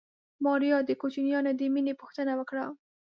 [0.43, 2.65] ماريا د کوچيانو د مېنې پوښتنه وکړه.